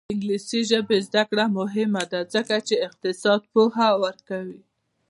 د 0.01 0.03
انګلیسي 0.13 0.61
ژبې 0.69 0.97
زده 1.07 1.23
کړه 1.29 1.45
مهمه 1.59 2.03
ده 2.11 2.19
ځکه 2.33 2.55
چې 2.67 2.83
اقتصاد 2.87 3.41
پوهه 3.51 3.89
ورکوي. 4.03 4.59